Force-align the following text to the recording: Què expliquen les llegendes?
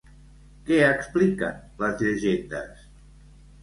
Què 0.69 0.79
expliquen 0.93 1.63
les 1.85 2.05
llegendes? 2.09 2.85